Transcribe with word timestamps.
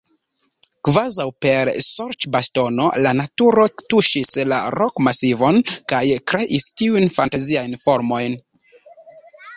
Kvazaŭ 0.87 1.25
per 1.45 1.69
sorĉbastono 1.87 2.87
la 3.07 3.11
naturo 3.19 3.67
tuŝis 3.93 4.33
la 4.53 4.59
rokmasivon 4.77 5.61
kaj 5.93 6.03
kreis 6.33 6.67
tiujn 6.83 7.17
fantaziajn 7.19 7.81
formojn. 7.87 8.39